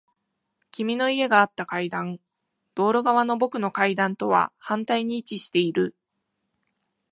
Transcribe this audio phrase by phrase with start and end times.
[0.71, 2.19] 君の家があった階段。
[2.73, 5.95] 道路側の僕の階段とは反対に位置している。